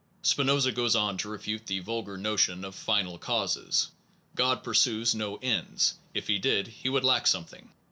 [0.23, 3.91] Spinoza goes on to refute the vulgar notion of final causes.
[4.33, 7.71] God pursues no ends if he did he would lack something.